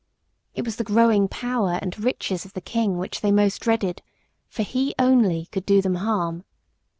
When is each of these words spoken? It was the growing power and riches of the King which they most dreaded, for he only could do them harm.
It 0.55 0.65
was 0.65 0.77
the 0.77 0.83
growing 0.83 1.27
power 1.27 1.77
and 1.79 1.99
riches 2.03 2.43
of 2.43 2.53
the 2.53 2.59
King 2.59 2.97
which 2.97 3.21
they 3.21 3.31
most 3.31 3.59
dreaded, 3.59 4.01
for 4.47 4.63
he 4.63 4.95
only 4.97 5.45
could 5.51 5.63
do 5.67 5.79
them 5.79 5.93
harm. 6.01 6.43